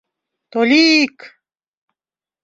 [0.51, 1.17] Толик...